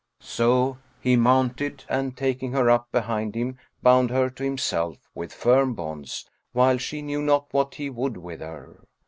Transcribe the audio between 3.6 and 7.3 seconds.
bound her to himself with firm bonds, while she knew